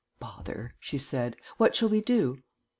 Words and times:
"Bother," 0.19 0.73
she 0.79 0.97
said. 0.97 1.37
"What 1.57 1.75
shall 1.75 1.89
we 1.89 2.01
do?" 2.01 2.41